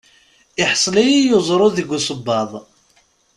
[0.61, 2.51] Iḥṣel-iyi uẓru deg usebbaḍ.